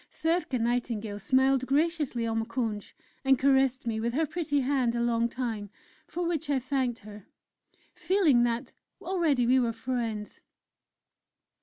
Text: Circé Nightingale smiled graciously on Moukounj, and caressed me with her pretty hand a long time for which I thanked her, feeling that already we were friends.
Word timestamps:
Circé 0.09 0.59
Nightingale 0.59 1.19
smiled 1.19 1.67
graciously 1.67 2.25
on 2.25 2.39
Moukounj, 2.39 2.93
and 3.23 3.37
caressed 3.37 3.85
me 3.85 3.99
with 3.99 4.13
her 4.15 4.25
pretty 4.25 4.61
hand 4.61 4.95
a 4.95 4.99
long 4.99 5.29
time 5.29 5.69
for 6.07 6.25
which 6.27 6.49
I 6.49 6.57
thanked 6.57 7.01
her, 7.01 7.27
feeling 7.93 8.41
that 8.41 8.73
already 8.99 9.45
we 9.45 9.59
were 9.59 9.73
friends. 9.73 10.41